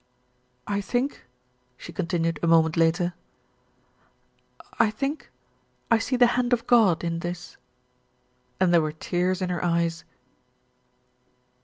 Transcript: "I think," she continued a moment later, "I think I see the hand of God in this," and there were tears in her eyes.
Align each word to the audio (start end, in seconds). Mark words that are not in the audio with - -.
"I 0.65 0.81
think," 0.81 1.25
she 1.77 1.93
continued 1.93 2.39
a 2.41 2.47
moment 2.47 2.75
later, 2.75 3.13
"I 4.79 4.89
think 4.89 5.29
I 5.91 5.99
see 5.99 6.15
the 6.15 6.25
hand 6.33 6.53
of 6.53 6.65
God 6.65 7.03
in 7.03 7.19
this," 7.19 7.55
and 8.59 8.73
there 8.73 8.81
were 8.81 8.91
tears 8.93 9.43
in 9.43 9.49
her 9.51 9.63
eyes. 9.63 10.03